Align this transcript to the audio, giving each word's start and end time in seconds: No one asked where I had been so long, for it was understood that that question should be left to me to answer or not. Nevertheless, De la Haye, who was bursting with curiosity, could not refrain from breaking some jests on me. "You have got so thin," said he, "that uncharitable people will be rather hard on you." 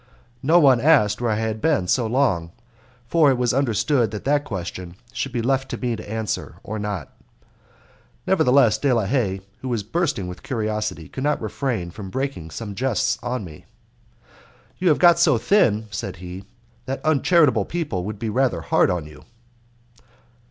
No 0.41 0.57
one 0.57 0.81
asked 0.81 1.21
where 1.21 1.29
I 1.29 1.35
had 1.35 1.61
been 1.61 1.87
so 1.87 2.07
long, 2.07 2.51
for 3.05 3.29
it 3.29 3.37
was 3.37 3.53
understood 3.53 4.09
that 4.09 4.23
that 4.25 4.45
question 4.45 4.95
should 5.13 5.31
be 5.31 5.43
left 5.43 5.69
to 5.69 5.77
me 5.77 5.95
to 5.95 6.09
answer 6.09 6.55
or 6.63 6.79
not. 6.79 7.13
Nevertheless, 8.25 8.79
De 8.79 8.91
la 8.93 9.05
Haye, 9.05 9.41
who 9.61 9.69
was 9.69 9.83
bursting 9.83 10.27
with 10.27 10.41
curiosity, 10.41 11.07
could 11.07 11.23
not 11.23 11.39
refrain 11.39 11.91
from 11.91 12.09
breaking 12.09 12.49
some 12.49 12.73
jests 12.73 13.19
on 13.21 13.45
me. 13.45 13.65
"You 14.79 14.89
have 14.89 14.97
got 14.97 15.19
so 15.19 15.37
thin," 15.37 15.85
said 15.91 16.15
he, 16.15 16.45
"that 16.87 17.05
uncharitable 17.05 17.65
people 17.65 18.03
will 18.03 18.13
be 18.13 18.27
rather 18.27 18.61
hard 18.61 18.89
on 18.89 19.05
you." 19.05 19.23